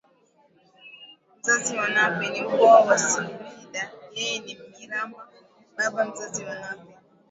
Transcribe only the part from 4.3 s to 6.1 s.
ni MnyirambaBaba